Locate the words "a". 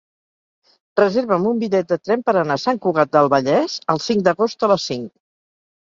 2.57-2.63, 4.69-4.71